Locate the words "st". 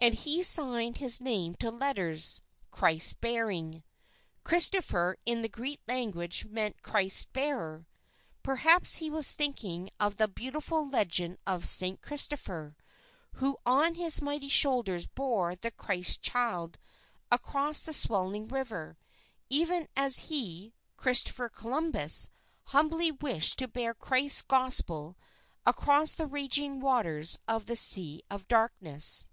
11.66-12.00